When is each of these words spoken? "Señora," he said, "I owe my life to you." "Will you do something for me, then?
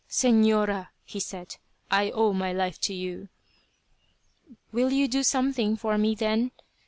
"Señora," 0.09 0.87
he 1.05 1.19
said, 1.19 1.57
"I 1.91 2.09
owe 2.09 2.33
my 2.33 2.51
life 2.51 2.81
to 2.81 2.93
you." 2.95 3.29
"Will 4.71 4.91
you 4.91 5.07
do 5.07 5.21
something 5.21 5.75
for 5.77 5.95
me, 5.99 6.15
then? 6.15 6.49